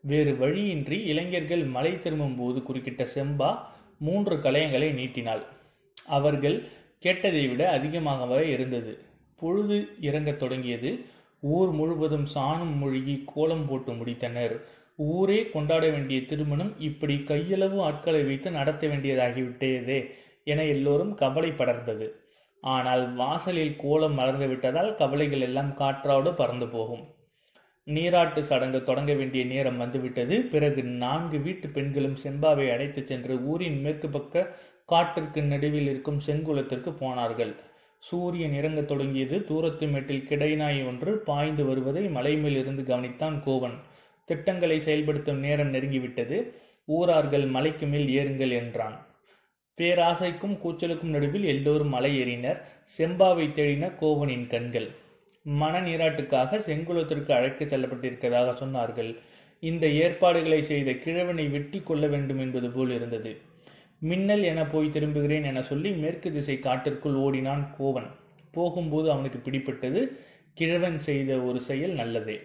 வேறு 0.00 0.36
வழியின்றி 0.36 1.02
இளைஞர்கள் 1.02 1.62
மலை 1.64 1.98
திரும்பும் 1.98 2.36
போது 2.36 2.60
குறுக்கிட்ட 2.60 3.06
செம்பா 3.14 3.58
மூன்று 3.98 4.36
கலையங்களை 4.36 4.92
நீட்டினாள். 4.92 5.42
அவர்கள் 6.06 6.68
கேட்டதை 6.98 7.48
விட 7.48 7.70
அதிகமாகவே 7.70 8.48
இருந்தது. 8.48 8.98
பொழுது 9.36 9.88
இறங்கத் 10.00 10.38
தொடங்கியது. 10.38 11.00
ஊர் 11.40 11.70
முழுவதும் 11.70 12.26
சாணம் 12.34 12.76
மூழ்கி 12.76 13.22
கோலம் 13.26 13.66
போட்டு 13.66 13.92
முடித்தனர். 13.92 14.60
ஊரே 14.96 15.48
கொண்டாட 15.48 15.88
வேண்டிய 15.88 16.24
திருமணம் 16.24 16.74
இப்படி 16.78 17.14
கையளவு 17.14 17.80
ஆட்களை 17.80 18.22
வைத்து 18.22 18.50
நடத்த 18.50 18.86
வேண்டியதாகிவிட்டதே 18.86 20.10
என 20.44 20.64
எல்லோரும் 20.64 21.14
கவலை 21.14 21.50
படர்ந்தது. 21.50 22.10
ஆனால் 22.64 23.14
வாசலில் 23.14 23.76
கோலம் 23.76 24.14
மலர்ந்து 24.14 24.46
விட்டதால் 24.46 24.94
கவலைகள் 24.94 25.40
எல்லாம் 25.40 25.74
காற்றோடு 25.74 26.34
பறந்து 26.34 26.68
போகும். 26.68 27.02
நீராட்டு 27.86 28.44
சடங்கு 28.44 28.82
தொடங்க 28.82 29.12
வேண்டிய 29.12 29.44
நேரம் 29.44 29.76
வந்துவிட்டது. 29.76 30.42
பிறகு 30.42 30.82
நான்கு 30.82 31.38
வீட்டு 31.38 31.68
பெண்களும் 31.68 32.16
செம்பாவை 32.22 32.66
அழைத்துச் 32.72 33.06
சென்று 33.06 33.34
ஊரின் 33.44 33.80
மேற்கு 33.80 34.08
பக்க 34.08 34.46
காட்டிற்கு 34.84 35.42
நடுவில் 35.42 35.88
இருக்கும் 35.88 36.20
செங்குளத்திற்கு 36.26 36.90
போனார்கள். 36.92 37.52
சூரியன் 37.98 38.54
இறங்க 38.54 38.80
தொடங்கியது. 38.82 39.44
தூரத்து 39.44 39.86
மேட்டில் 39.86 40.26
கிடைநாய் 40.28 40.80
ஒன்று 40.86 41.18
பாய்ந்து 41.18 41.64
வருவதை 41.64 42.08
மலை 42.08 42.36
மேல் 42.36 42.56
இருந்து 42.56 42.82
கவனித்தான் 42.82 43.36
கோவன். 43.46 43.76
திட்டங்களை 44.24 44.80
செயல்படுத்தும் 44.80 45.38
நேரம் 45.38 45.72
நெருங்கிவிட்டது. 45.74 46.38
ஊரார்கள் 46.88 47.46
மலைக்கு 47.46 47.86
மேல் 47.86 48.08
ஏறுங்கள் 48.20 48.52
என்றான். 48.52 48.96
பேராசைக்கும் 49.80 50.58
கூச்சலுக்கும் 50.64 51.14
நடுவில் 51.14 51.44
எல்லோரும் 51.44 51.88
மலை 51.88 52.10
ஏறினர். 52.20 52.58
செம்பாவை 52.96 53.46
தேடின 53.52 53.84
கோவனின் 54.00 54.46
கண்கள். 54.46 54.88
மன 55.42 55.80
நீராட்டுக்காக 55.80 56.60
செங்குளத்திற்கு 56.66 57.32
அழைத்து 57.32 57.64
செல்லப்பட்டிருக்கிறதாக 57.64 58.52
சொன்னார்கள். 58.60 59.16
இந்த 59.60 59.86
ஏற்பாடுகளை 59.88 60.62
செய்த 60.62 60.92
கிழவனை 60.92 61.46
வெட்டி 61.46 61.80
கொள்ள 61.80 62.06
வேண்டும் 62.06 62.38
என்பது 62.38 62.70
போல் 62.70 62.90
இருந்தது. 62.90 63.40
மின்னல் 64.00 64.42
என 64.42 64.66
போய் 64.66 64.88
திரும்புகிறேன் 64.88 65.44
என 65.44 65.62
சொல்லி 65.62 65.90
மேற்கு 65.90 66.32
திசை 66.32 66.58
காட்டிற்குள் 66.58 67.14
ஓடினான் 67.14 67.74
கோவன். 67.78 68.08
போகும்போது 68.52 69.10
அவனுக்கு 69.10 69.38
பிடிப்பட்டது 69.38 70.00
கிழவன் 70.54 70.98
செய்த 70.98 71.40
ஒரு 71.40 71.60
செயல் 71.60 71.90
நல்லதே. 71.90 72.40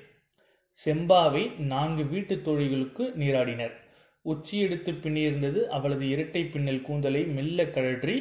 செம்பாவை 0.86 1.44
நான்கு 1.60 2.06
வீட்டு 2.06 2.36
தோழிகளுக்கு 2.36 3.06
நீராடினர். 3.18 3.76
உச்சியெடுத்து 4.26 4.92
பின்னியிருந்தது 4.92 5.60
அவளது 5.68 6.10
இரட்டை 6.10 6.44
பின்னல் 6.46 6.82
கூந்தலை 6.82 7.26
மெல்ல 7.26 7.66
கழற்றி 7.66 8.16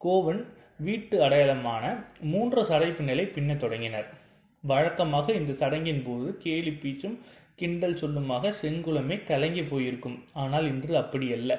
கோவன் 0.00 0.42
வீட்டு 0.76 1.16
அடையாளமான 1.28 1.84
மூன்று 2.20 2.64
சடை 2.64 2.88
பின்னலை 2.88 3.24
பின்னத் 3.32 3.60
தொடங்கினர். 3.60 4.08
வழக்கமாக 4.64 5.32
இந்த 5.32 5.52
சடங்கின் 5.52 6.02
போது 6.02 6.36
கேலி 6.38 6.70
பீச்சும் 6.70 7.16
கிண்டல் 7.54 7.94
சொல்லுமாக 7.94 8.52
செங்குளமே 8.62 9.24
கலங்கி 9.24 9.62
போயிருக்கும். 9.62 10.18
ஆனால் 10.32 10.66
இன்று 10.66 10.92
அப்படியல்ல 10.96 11.52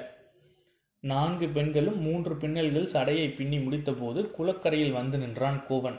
நான்கு 1.00 1.48
பெண்களும் 1.48 1.98
மூன்று 2.00 2.34
பின்னல்கள் 2.34 2.92
சடையை 2.92 3.26
பின்னி 3.34 3.58
முடித்தபோது 3.58 4.30
குளக்கரையில் 4.30 4.92
வந்து 4.92 5.18
நின்றான் 5.18 5.60
கோவன். 5.68 5.98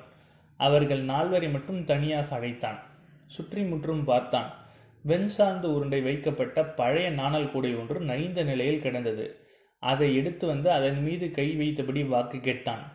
அவர்கள் 0.60 1.06
நால்வரை 1.06 1.52
மட்டும் 1.52 1.86
தனியாக 1.86 2.36
அழைத்தான். 2.36 2.80
சுற்றி 3.26 3.62
முற்றும் 3.64 4.04
பார்த்தான். 4.04 4.50
வெண் 5.02 5.28
சார்ந்த 5.28 5.70
உருண்டை 5.70 6.02
வைக்கப்பட்ட 6.02 6.66
பழைய 6.66 7.10
நாணல் 7.10 7.52
கூடை 7.52 7.76
ஒன்று 7.76 8.00
நைந்த 8.00 8.44
நிலையில் 8.44 8.82
கிடந்தது. 8.82 9.40
அதை 9.80 10.16
எடுத்து 10.16 10.48
வந்து 10.48 10.72
அதன் 10.72 11.04
மீது 11.04 11.32
கை 11.32 11.58
வைத்தபடி 11.58 12.08
வாக்கு 12.08 12.40
கேட்டான். 12.40 12.92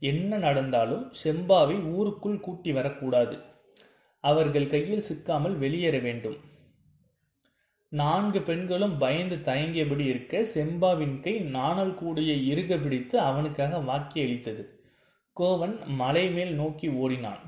என்ன 0.00 0.36
நடந்தாலும் 0.36 1.12
செம்பாவை 1.24 1.84
ஊருக்குள் 1.84 2.40
கூட்டி 2.40 2.72
வரக்கூடாது. 2.72 3.38
அவர்கள் 4.20 4.66
கையில் 4.66 5.02
சிக்காமல் 5.02 5.56
வெளியேற 5.58 5.98
வேண்டும். 5.98 6.36
நான்கு 7.88 8.42
பெண்களும் 8.42 8.98
பயந்து 8.98 9.36
தயங்கியபடி 9.36 10.06
இருக்க 10.06 10.40
செம்பாவின் 10.54 11.20
கை 11.20 11.38
நாணல் 11.38 11.98
கூடையை 12.04 12.46
இறுக 12.46 12.76
பிடித்து 12.76 13.18
அவனுக்காக 13.18 13.78
வாக்கி 13.78 14.20
அளித்தது. 14.22 14.80
கோவன் 15.32 15.86
மலை 15.86 16.30
மேல் 16.30 16.54
நோக்கி 16.54 16.88
ஓடினான். 16.88 17.40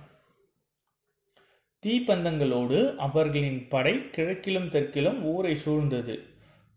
தீப்பந்தங்களோடு 1.86 2.96
அவர்களின் 2.96 3.68
படை 3.68 3.92
கிழக்கிலும் 3.92 4.66
தெற்கிலும் 4.68 5.22
ஊரை 5.22 5.56
சூழ்ந்தது. 5.64 6.18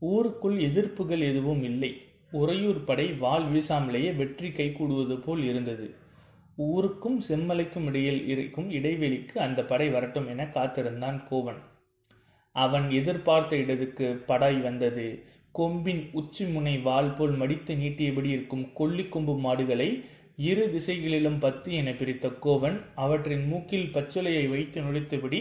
ஊருக்குள் 0.01 0.57
எதிர்ப்புகள் 0.57 1.19
எதுவும் 1.19 1.63
இல்லை. 1.63 2.01
உறையூர் 2.31 2.83
படை 2.83 3.07
வாள் 3.13 3.43
வீசாமலேயே 3.43 4.15
வெற்றி 4.15 4.49
கைகூடுவது 4.49 5.15
போல் 5.17 5.43
இருந்தது. 5.43 5.95
ஊருக்கும் 6.55 7.21
செம்மலைக்கும் 7.27 7.85
இடையில் 7.85 8.27
இருக்கும் 8.27 8.69
இடைவெளிக்கு 8.69 9.37
அந்த 9.37 9.65
படை 9.65 9.89
வரட்டும் 9.89 10.27
என 10.27 10.47
காத்திருந்தான் 10.47 11.27
கோவன். 11.29 11.61
அவன் 12.55 12.91
எதிர்பார்த்த 12.91 13.55
இடத்துக்கு 13.55 14.23
படாய் 14.27 14.61
வந்தது. 14.61 15.07
கொம்பின் 15.51 16.09
உச்சி 16.13 16.45
முனை 16.45 16.77
வால் 16.77 17.15
போல் 17.15 17.31
மடித்து 17.31 17.75
நீட்டியபடி 17.75 18.29
இருக்கும் 18.29 18.65
கொல்லிக்கொம்பு 18.79 19.39
மாடுகளை 19.39 20.03
இரு 20.37 20.63
திசைகளிலும் 20.71 21.39
பத்து 21.39 21.73
என 21.73 21.89
பிரித்த 21.91 22.31
கோவன் 22.41 22.77
அவற்றின் 22.95 23.43
மூக்கில் 23.47 23.91
பச்சுளையை 23.93 24.49
வைத்து 24.49 24.81
நுழைத்தபடி 24.81 25.39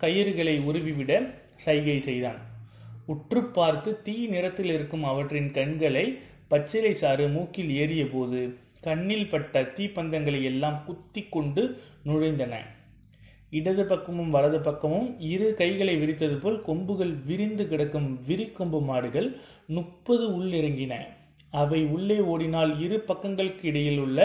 கயிறுகளை 0.00 0.54
உருவிவிட 0.68 1.12
சைகை 1.56 2.00
செய்தான். 2.00 2.38
உற்று 3.06 3.40
பார்த்து 3.42 4.02
தீ 4.02 4.26
நிறத்தில் 4.26 4.72
இருக்கும் 4.76 5.04
அவற்றின் 5.04 5.50
கண்களை 5.50 6.04
பச்சிலை 6.48 6.92
சாறு 6.94 7.28
மூக்கில் 7.28 7.70
ஏறிய 7.70 8.08
போது 8.08 8.40
கண்ணில் 8.80 9.28
பட்ட 9.28 9.62
தீப்பந்தங்களை 9.76 10.42
எல்லாம் 10.42 10.78
குத்தி 10.86 11.22
கொண்டு 11.30 11.62
நுழைந்தன. 12.04 12.54
இடது 13.50 13.84
பக்கமும் 13.86 14.30
வலது 14.30 14.60
பக்கமும் 14.60 15.08
இரு 15.20 15.54
கைகளை 15.54 15.94
விரித்தது 16.02 16.36
போல் 16.40 16.60
கொம்புகள் 16.62 17.14
விரிந்து 17.24 17.64
கிடக்கும் 17.68 18.10
விரிக்கொம்பு 18.28 18.80
மாடுகள் 18.82 19.28
முப்பது 19.66 20.26
உள்ளிறங்கின 20.38 20.94
அவை 21.50 21.80
உள்ளே 21.94 22.18
ஓடினால் 22.32 22.72
இரு 22.80 22.98
பக்கங்களுக்கு 23.08 23.64
இடையில் 23.70 23.98
உள்ள 23.98 24.18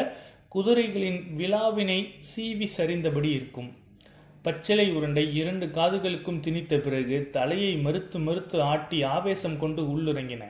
குதிரைகளின் 0.55 1.20
விழாவினை 1.39 1.98
சீவி 2.29 2.67
சரிந்தபடி 2.77 3.29
இருக்கும். 3.38 3.70
பச்சிலை 4.46 4.86
உருண்டை 4.98 5.24
இரண்டு 5.36 5.65
காதுகளுக்கும் 5.77 6.39
திணித்த 6.46 6.79
பிறகு 6.79 7.17
தலையை 7.32 7.72
மறுத்து 7.86 8.20
மறுத்து 8.20 8.58
ஆட்டி 8.62 8.98
ஆவேசம் 9.03 9.58
கொண்டு 9.58 9.84
உள்ளிறங்கின. 9.94 10.44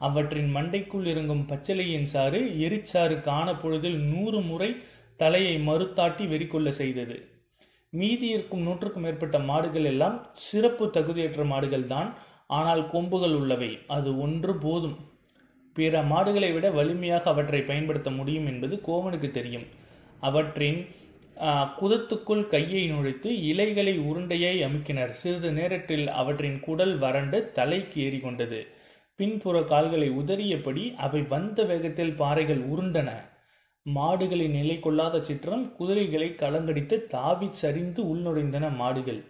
அவற்றின் 0.00 0.50
மண்டைக்குள் 0.56 1.06
இறங்கும் 1.12 1.44
பச்சிலையின் 1.50 2.08
சாறு 2.12 2.40
எரிச்சாறு 2.66 3.16
காண 3.20 3.46
பொழுதில் 3.54 3.98
நூறு 4.12 4.40
முறை 4.40 4.70
தலையை 5.20 5.54
மறுத்தாட்டி 5.68 6.24
வெறிக்கொள்ள 6.32 6.68
செய்தது. 6.80 7.16
மீதி 7.92 8.26
இருக்கும் 8.28 8.62
நூற்றுக்கும் 8.62 9.04
மேற்பட்ட 9.06 9.38
மாடுகள் 9.50 9.84
எல்லாம் 9.84 10.16
சிறப்பு 10.46 10.86
தகுதியற்ற 10.96 11.44
மாடுகள் 11.44 11.86
தான் 11.86 12.08
ஆனால் 12.60 12.82
கொம்புகள் 12.90 13.34
உள்ளவை. 13.40 13.70
அது 13.86 14.10
ஒன்று 14.18 14.54
போதும். 14.64 14.96
பிற 15.76 16.02
மாடுகளை 16.12 16.50
விட 16.52 16.66
வலிமையாக 16.78 17.24
அவற்றை 17.32 17.60
பயன்படுத்த 17.70 18.08
முடியும் 18.18 18.46
என்பது 18.52 18.74
கோவனுக்கு 18.88 19.30
தெரியும். 19.38 19.66
அவற்றின் 20.28 20.80
குதத்துக்குள் 21.80 22.44
கையை 22.52 22.82
நுழைத்து 22.90 23.30
இலைகளை 23.50 23.94
உருண்டையை 24.08 24.54
அமுக்கினர். 24.66 25.12
சிறிது 25.20 25.50
நேரத்தில் 25.52 26.06
அவற்றின் 26.20 26.58
குடல் 26.66 26.94
வறண்டு 26.98 27.38
தலைக்கு 27.58 27.96
ஏறிக்கொண்டது. 28.06 28.60
பின்புற 29.18 29.56
கால்களை 29.72 30.08
உதறியபடி 30.20 30.84
அவை 31.06 31.20
வந்த 31.32 31.58
வேகத்தில் 31.70 32.14
பாறைகள் 32.20 32.62
உருண்டன. 32.72 33.10
மாடுகளின் 33.86 34.54
நிலை 34.58 34.76
கொள்ளாத 34.80 35.16
சிற்றம் 35.28 35.64
குதிரைகளை 35.78 36.28
கலங்கடித்து 36.42 36.96
தாவி 37.14 37.48
சரிந்து 37.62 38.00
உள்நுழைந்தன 38.12 38.68
மாடுகள். 38.80 39.20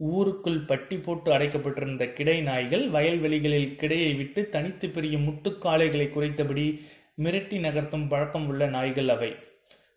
ஊருக்குள் 0.00 0.60
பட்டி 0.60 0.96
போட்டு 0.96 1.32
அடைக்கப்பட்டிருந்த 1.32 2.12
கிடை 2.12 2.40
நாய்கள் 2.40 2.90
வயல்வெளிகளில் 2.90 3.74
கிடையை 3.80 4.16
விட்டு 4.16 4.48
தனித்து 4.48 4.88
பிரியும் 4.88 5.24
முட்டுக்காளைகளை 5.28 6.06
குறைத்தபடி 6.10 6.66
மிரட்டி 7.22 7.58
நகர்த்தும் 7.60 8.08
பழக்கம் 8.08 8.46
உள்ள 8.48 8.66
நாய்கள் 8.66 9.08
அவை. 9.08 9.30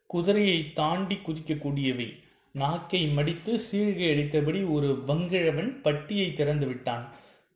குதிரையை 0.05 0.74
தாண்டி 0.74 1.17
குதிக்கக்கூடியவை 1.27 2.10
நாக்கை 2.51 3.08
மடித்து 3.08 3.51
சீழ்கை 3.58 4.08
அடித்தபடி 4.13 4.62
ஒரு 4.70 5.03
வங்கிழவன் 5.08 5.70
பட்டியை 5.81 6.34
திறந்து 6.34 6.67
விட்டான். 6.67 7.05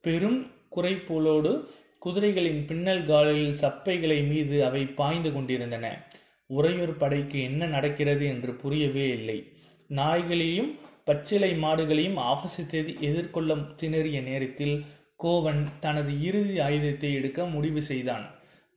பெரும் 0.02 0.40
குறைப்போலோடு 0.75 1.52
குதிரைகளின் 2.06 2.66
பின்னல் 2.66 3.06
காலில் 3.06 3.56
சப்பைகளை 3.56 4.24
மீது 4.24 4.66
அவை 4.66 4.86
பாய்ந்து 4.86 5.34
கொண்டிருந்தன. 5.34 5.86
உறையூர் 6.50 6.98
படைக்கு 6.98 7.42
என்ன 7.42 7.66
நடக்கிறது 7.66 8.25
என்று 8.25 8.54
புரியவே 8.54 9.08
இல்லை. 9.10 9.52
நாய்களையும் 9.90 10.72
பச்சிலை 11.08 11.50
மாடுகளையும் 11.64 12.20
ஆபசித்து 12.32 12.80
எதிர்கொள்ள 13.08 13.54
திணறிய 13.82 14.20
நேரத்தில் 14.30 14.76
கோவன் 15.24 15.62
தனது 15.84 16.12
இறுதி 16.28 16.56
ஆயுதத்தை 16.60 17.10
எடுக்க 17.14 17.46
முடிவு 17.56 17.82
செய்தான். 17.82 18.26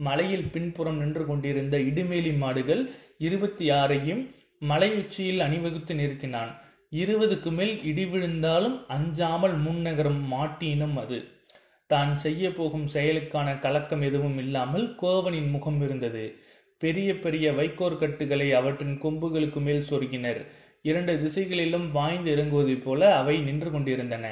மலையில் 0.00 0.50
பின்புறம் 0.54 0.98
நின்று 1.02 1.24
கொண்டிருந்த 1.26 1.76
இடுமேலி 1.88 2.32
மாடுகள் 2.42 2.82
இருபத்தி 3.18 3.66
ஆறையும் 3.80 4.22
மலை 4.70 4.90
உச்சியில் 5.00 5.40
அணிவகுத்து 5.46 5.94
நிறுத்தினான். 5.94 6.52
இருபதுக்கு 6.92 7.50
மேல் 7.50 7.74
இடி 7.90 8.04
விழுந்தாலும் 8.04 8.76
அஞ்சாமல் 8.96 9.56
முன்னகரும் 9.64 10.22
மாட்டினம் 10.34 10.96
அது. 10.96 11.18
தான் 11.90 12.12
செய்ய 12.16 12.44
போகும் 12.52 12.86
செயலுக்கான 12.94 13.48
கலக்கம் 13.64 14.02
எதுவும் 14.02 14.38
இல்லாமல் 14.38 14.86
கோவனின் 15.02 15.50
முகம் 15.50 15.80
இருந்தது. 15.86 16.24
பெரிய 16.82 17.10
பெரிய 17.18 17.46
வைக்கோற் 17.52 18.00
கட்டுகளை 18.00 18.48
அவற்றின் 18.52 18.96
கொம்புகளுக்கு 19.04 19.60
மேல் 19.60 19.86
சொருகினர். 19.90 20.40
இரண்டு 20.82 21.22
திசைகளிலும் 21.22 21.92
வாய்ந்து 21.92 22.30
இறங்குவது 22.32 22.76
போல 22.76 23.16
அவை 23.16 23.40
நின்று 23.40 23.70
கொண்டிருந்தன. 23.70 24.26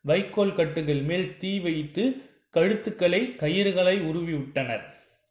வைக்கோல் 0.00 0.54
கட்டுகள் 0.54 1.02
மேல் 1.02 1.36
தீ 1.36 1.60
வைத்து 1.60 2.04
கழுத்துக்களை 2.54 3.20
கயிறுகளை 3.42 3.96
உருவிவிட்டனர் 4.10 4.84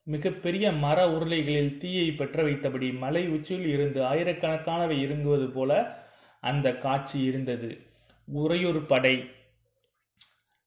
மிகப்பெரிய 0.07 0.71
மர 0.71 1.09
உருளைகளில் 1.09 1.77
தீயை 1.77 2.11
பற்ற 2.11 2.43
வைத்தபடி 2.43 2.97
மலை 2.97 3.27
உச்சியில் 3.27 3.67
இருந்து 3.67 4.01
ஆயிரக்கணக்கானவை 4.01 5.01
இறங்குவது 5.01 5.47
போல 5.49 5.71
அந்த 6.39 6.73
காட்சி 6.75 7.19
இருந்தது. 7.19 7.77
உறையூர் 8.27 8.85
படை. 8.85 9.15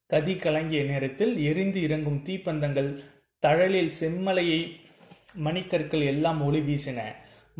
கதி 0.06 0.34
கலங்கிய 0.36 0.82
நேரத்தில் 0.84 1.38
எரிந்து 1.38 1.82
இறங்கும் 1.82 2.22
தீப்பந்தங்கள் 2.26 2.98
தழலில் 3.42 3.92
செம்மலையை 4.00 4.60
மணிக்கற்கள் 5.32 6.00
எல்லாம் 6.00 6.40
ஒளி 6.42 6.60
வீசின. 6.60 7.00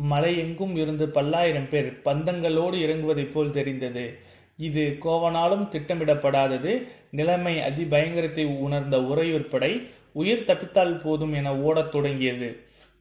மலை 0.01 0.37
எங்கும் 0.37 0.75
இருந்து 0.75 1.09
பல்லாயிரம் 1.09 1.69
பேர் 1.69 2.01
பந்தங்களோடு 2.05 2.77
இறங்குவதைப் 2.85 3.31
போல் 3.31 3.51
தெரிந்தது. 3.51 4.17
இது 4.57 4.97
கோவனாலும் 5.03 5.65
திட்டமிடப்படாதது. 5.71 6.87
நிலைமை 7.11 7.57
அதிபயங்கரத்தை 7.57 8.45
உணர்ந்த 8.57 9.03
உறையூர் 9.03 9.47
படை 9.47 9.87
உயிர் 10.11 10.45
தப்பித்தால் 10.47 11.01
போதும் 11.01 11.33
என 11.33 11.55
ஓடத் 11.57 11.91
தொடங்கியது. 11.91 12.49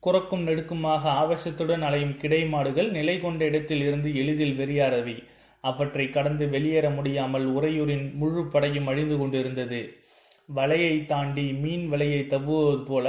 குறக்கும் 0.01 0.47
நெடுக்குமாக 0.47 1.05
ஆவேசத்துடன் 1.21 1.81
அலையும் 1.81 2.17
கிடைமாடுகள் 2.23 2.91
நிலை 2.91 3.21
கொண்ட 3.21 3.45
இடத்தில் 3.45 3.81
இருந்து 3.81 4.17
எளிதில் 4.17 4.59
வெறியாரவை 4.59 5.17
அவற்றை 5.61 6.11
கடந்து 6.11 6.49
வெளியேற 6.49 6.91
முடியாமல் 6.91 7.47
உறையூரின் 7.55 8.15
முழு 8.15 8.47
படையும் 8.47 8.87
அழிந்து 8.87 9.19
கொண்டிருந்தது. 9.19 9.95
வலையை 10.57 11.07
தாண்டி 11.07 11.53
மீன் 11.53 11.93
வலையை 11.93 12.21
தவ்வுவது 12.27 12.85
போல 12.85 13.07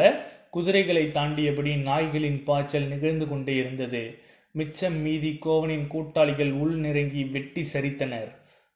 குதிரைகளை 0.52 1.06
தாண்டியபடி 1.08 1.76
நாய்களின் 1.82 2.44
பாய்ச்சல் 2.44 2.88
நிகழ்ந்து 2.88 3.28
கொண்டே 3.28 3.56
இருந்தது. 3.56 4.20
மிச்சம் 4.52 4.98
மீதி 4.98 5.38
கோவனின் 5.46 5.88
கூட்டாளிகள் 5.88 6.52
உள் 6.52 6.76
நெருங்கி 6.76 7.24
வெட்டி 7.24 7.68
சரித்தனர். 7.74 8.32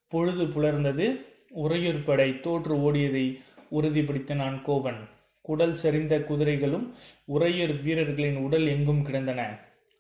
பொழுது 0.07 0.43
புலர்ந்தது. 0.45 1.05
உறையூர் 1.49 2.03
படை 2.03 2.39
தோற்று 2.39 2.75
ஓடியதை 2.77 3.39
உறுதிப்படுத்தினான் 3.71 4.62
கோவன். 4.62 4.99
குடல் 5.41 5.75
சரிந்த 5.83 6.23
குதிரைகளும் 6.23 6.93
உறையூர் 7.25 7.81
வீரர்களின் 7.81 8.36
உடல் 8.36 8.67
எங்கும் 8.67 9.03
கிடந்தன. 9.03 9.59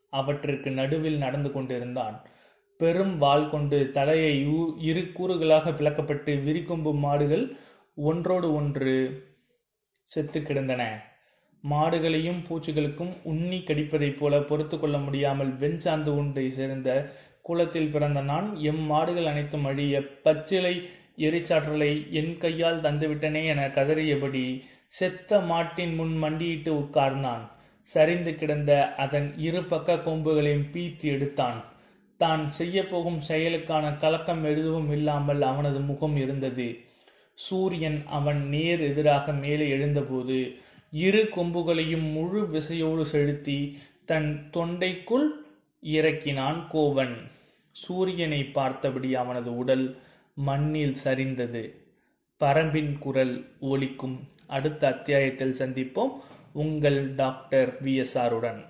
அவற்றிற்கு 0.09 0.71
நடுவில் 0.71 1.17
நடந்து 1.17 1.51
கொண்டிருந்தான். 1.51 2.21
பெரும் 2.77 3.17
வாள் 3.17 3.49
கொண்டு 3.49 3.91
தலையை 3.91 4.45
இரு 4.79 5.11
கூறுகளாக 5.13 5.71
பிளக்கப்பட்டு 5.71 6.35
விரிக்கொம்பும் 6.47 6.99
மாடுகள் 6.99 7.45
ஒன்றோடு 7.95 8.53
ஒன்று 8.53 8.93
செத்து 10.03 10.41
கிடந்தன. 10.41 11.11
மாடுகளையும் 11.63 12.41
பூச்சிகளுக்கும் 12.47 13.13
உண்ணி 13.23 13.59
கடிப்பதைப் 13.59 14.17
போல 14.19 14.39
பொறுத்து 14.39 14.77
கொள்ள 14.79 14.97
முடியாமல் 14.97 15.51
வெண்சாந்து 15.61 16.11
உண்டை 16.21 16.45
சேர்ந்த 16.49 16.89
குளத்தில் 17.41 17.91
பிறந்த 17.91 18.19
நான் 18.21 18.47
எம் 18.61 18.83
மாடுகள் 18.85 19.29
அனைத்தும் 19.31 19.65
அழிய 19.65 20.01
பச்சிலை 20.23 20.75
எரிச்சாற்றலை 21.17 21.91
என் 22.19 22.33
கையால் 22.37 22.79
தந்துவிட்டனே 22.81 23.41
என 23.45 23.67
கதறியபடி 23.67 24.45
செத்த 24.99 25.39
மாட்டின் 25.41 25.93
முன் 25.95 26.15
மண்டியிட்டு 26.17 26.71
உட்கார்ந்தான். 26.81 27.43
சரிந்து 27.89 28.31
கிடந்த 28.35 28.71
அதன் 28.95 29.27
இரு 29.37 29.61
பக்க 29.63 29.95
கொம்புகளையும் 29.97 30.67
பீத்து 30.73 31.05
எடுத்தான். 31.15 31.59
தான் 32.19 32.43
செய்யப்போகும் 32.51 33.19
செயலுக்கான 33.27 33.85
கலக்கம் 33.97 34.43
எதுவும் 34.51 34.91
இல்லாமல் 34.91 35.41
அவனது 35.41 35.79
முகம் 35.81 36.15
இருந்தது. 36.15 36.67
சூரியன் 37.37 37.99
அவன் 38.17 38.41
நேர் 38.47 38.81
எதிராக 38.89 39.33
மேலே 39.43 39.65
எழுந்தபோது 39.69 40.37
இரு 40.93 41.29
கொம்புகளையும் 41.35 42.11
முழு 42.11 42.49
விசையோடு 42.51 43.01
செலுத்தி 43.01 43.77
தன் 44.05 44.49
தொண்டைக்குள் 44.53 45.27
இறக்கினான் 45.83 46.67
கோவன். 46.71 47.15
சூரியனை 47.71 48.43
பார்த்தபடி 48.43 49.15
அவனது 49.15 49.57
உடல் 49.57 49.97
மண்ணில் 50.33 50.95
சரிந்தது. 51.03 51.63
பரம்பின் 52.39 52.97
குரல் 52.97 53.45
ஒலிக்கும். 53.59 54.19
அடுத்த 54.47 54.87
அத்தியாயத்தில் 54.87 55.55
சந்திப்போம். 55.59 56.13
உங்கள் 56.51 57.15
டாக்டர் 57.15 57.83
விஎஸ்ஆருடன் 57.83 58.65